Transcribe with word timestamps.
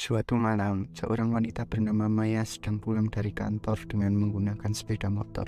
Suatu 0.00 0.32
malam, 0.32 0.88
seorang 0.96 1.28
wanita 1.28 1.68
bernama 1.68 2.08
Maya 2.08 2.40
sedang 2.48 2.80
pulang 2.80 3.12
dari 3.12 3.36
kantor 3.36 3.84
dengan 3.84 4.16
menggunakan 4.16 4.72
sepeda 4.72 5.12
motor. 5.12 5.44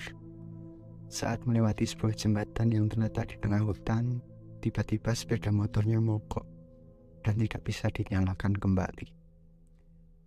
Saat 1.08 1.48
melewati 1.48 1.88
sebuah 1.88 2.12
jembatan 2.12 2.68
yang 2.68 2.84
terletak 2.84 3.32
di 3.32 3.40
tengah 3.40 3.64
hutan, 3.64 4.20
tiba-tiba 4.60 5.16
sepeda 5.16 5.48
motornya 5.48 6.04
mogok 6.04 6.44
dan 7.24 7.40
tidak 7.40 7.64
bisa 7.64 7.88
dinyalakan 7.88 8.52
kembali. 8.52 9.08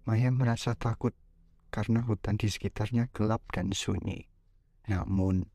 Maya 0.10 0.34
merasa 0.34 0.74
takut 0.74 1.14
karena 1.70 2.02
hutan 2.02 2.42
di 2.42 2.50
sekitarnya 2.50 3.14
gelap 3.14 3.46
dan 3.54 3.78
sunyi. 3.78 4.26
Namun, 4.90 5.46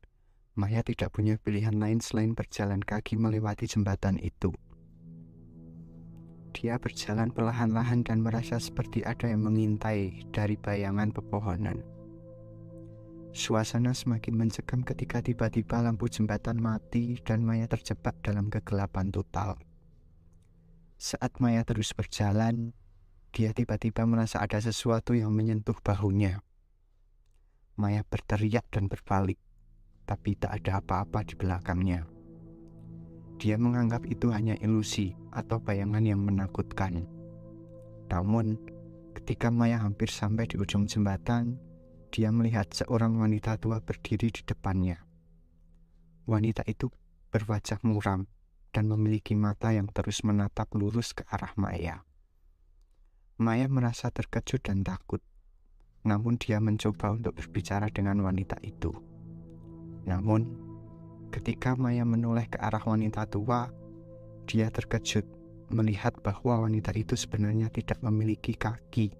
Maya 0.55 0.79
tidak 0.79 1.11
punya 1.11 1.35
pilihan 1.35 1.75
lain 1.75 1.99
selain 1.99 2.31
berjalan 2.39 2.79
kaki 2.79 3.19
melewati 3.19 3.67
jembatan 3.67 4.15
itu. 4.23 4.55
Dia 6.61 6.77
berjalan 6.77 7.33
perlahan-lahan 7.33 8.05
dan 8.05 8.21
merasa 8.21 8.61
seperti 8.61 9.01
ada 9.01 9.25
yang 9.25 9.41
mengintai 9.41 10.29
dari 10.29 10.61
bayangan 10.61 11.09
pepohonan. 11.09 11.81
Suasana 13.33 13.97
semakin 13.97 14.37
mencekam 14.37 14.85
ketika 14.85 15.25
tiba-tiba 15.25 15.81
lampu 15.81 16.05
jembatan 16.05 16.61
mati 16.61 17.17
dan 17.25 17.41
Maya 17.41 17.65
terjebak 17.65 18.13
dalam 18.21 18.53
kegelapan 18.53 19.09
total. 19.09 19.57
Saat 21.01 21.41
Maya 21.41 21.65
terus 21.65 21.97
berjalan, 21.97 22.77
dia 23.33 23.57
tiba-tiba 23.57 24.05
merasa 24.05 24.37
ada 24.37 24.61
sesuatu 24.61 25.17
yang 25.17 25.33
menyentuh 25.33 25.81
bahunya. 25.81 26.45
Maya 27.73 28.05
berteriak 28.05 28.69
dan 28.69 28.85
berbalik, 28.85 29.41
tapi 30.05 30.37
tak 30.37 30.61
ada 30.61 30.77
apa-apa 30.77 31.25
di 31.25 31.33
belakangnya. 31.33 32.20
Dia 33.41 33.57
menganggap 33.57 34.05
itu 34.05 34.29
hanya 34.29 34.53
ilusi 34.61 35.17
atau 35.33 35.57
bayangan 35.57 36.05
yang 36.05 36.21
menakutkan. 36.21 37.09
Namun, 38.13 38.61
ketika 39.17 39.49
Maya 39.49 39.81
hampir 39.81 40.13
sampai 40.13 40.45
di 40.45 40.61
ujung 40.61 40.85
jembatan, 40.85 41.57
dia 42.13 42.29
melihat 42.29 42.69
seorang 42.69 43.17
wanita 43.17 43.57
tua 43.57 43.81
berdiri 43.81 44.29
di 44.29 44.45
depannya. 44.45 45.01
Wanita 46.29 46.61
itu 46.69 46.93
berwajah 47.33 47.81
muram 47.81 48.29
dan 48.69 48.85
memiliki 48.85 49.33
mata 49.33 49.73
yang 49.73 49.89
terus 49.89 50.21
menatap 50.21 50.69
lurus 50.77 51.17
ke 51.17 51.25
arah 51.25 51.57
Maya. 51.57 52.05
Maya 53.41 53.65
merasa 53.65 54.13
terkejut 54.13 54.61
dan 54.61 54.85
takut, 54.85 55.25
namun 56.05 56.37
dia 56.37 56.61
mencoba 56.61 57.17
untuk 57.17 57.41
berbicara 57.41 57.89
dengan 57.89 58.21
wanita 58.21 58.61
itu. 58.61 58.93
Namun, 60.05 60.70
Ketika 61.31 61.79
Maya 61.79 62.03
menoleh 62.03 62.51
ke 62.51 62.59
arah 62.59 62.83
wanita 62.83 63.23
tua, 63.31 63.71
dia 64.43 64.67
terkejut 64.67 65.23
melihat 65.71 66.11
bahwa 66.19 66.67
wanita 66.67 66.91
itu 66.91 67.15
sebenarnya 67.15 67.71
tidak 67.71 68.03
memiliki 68.03 68.51
kaki 68.51 69.15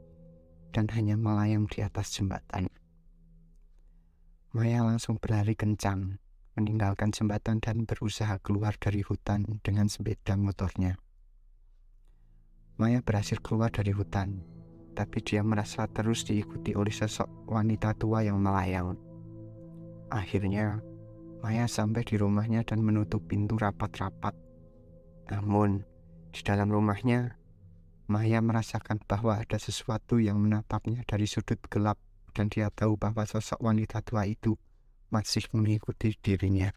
dan 0.75 0.91
hanya 0.91 1.15
melayang 1.15 1.71
di 1.71 1.79
atas 1.79 2.11
jembatan. 2.11 2.67
Maya 4.51 4.83
langsung 4.83 5.15
berlari 5.15 5.55
kencang, 5.55 6.19
meninggalkan 6.59 7.15
jembatan 7.15 7.63
dan 7.63 7.87
berusaha 7.87 8.35
keluar 8.43 8.75
dari 8.75 8.99
hutan 8.99 9.63
dengan 9.63 9.87
sepeda 9.87 10.35
motornya. 10.35 10.99
Maya 12.75 12.99
berhasil 12.99 13.39
keluar 13.39 13.71
dari 13.71 13.95
hutan, 13.95 14.43
tapi 14.91 15.23
dia 15.23 15.39
merasa 15.47 15.87
terus 15.87 16.27
diikuti 16.27 16.75
oleh 16.75 16.91
sosok 16.91 17.47
wanita 17.47 17.95
tua 17.95 18.27
yang 18.27 18.43
melayang. 18.43 18.99
Akhirnya, 20.11 20.83
Maya 21.41 21.65
sampai 21.65 22.05
di 22.05 22.21
rumahnya 22.21 22.61
dan 22.61 22.85
menutup 22.85 23.25
pintu 23.25 23.57
rapat-rapat. 23.57 24.37
Namun, 25.33 25.81
di 26.29 26.41
dalam 26.45 26.69
rumahnya, 26.69 27.41
Maya 28.05 28.45
merasakan 28.45 29.01
bahwa 29.09 29.41
ada 29.41 29.57
sesuatu 29.57 30.21
yang 30.21 30.37
menatapnya 30.37 31.01
dari 31.09 31.25
sudut 31.25 31.57
gelap 31.65 31.97
dan 32.37 32.53
dia 32.53 32.69
tahu 32.69 32.93
bahwa 32.93 33.25
sosok 33.25 33.57
wanita 33.57 34.05
tua 34.05 34.29
itu 34.29 34.53
masih 35.09 35.49
mengikuti 35.55 36.13
dirinya. 36.21 36.69